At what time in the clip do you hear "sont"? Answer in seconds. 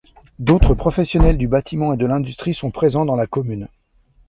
2.55-2.71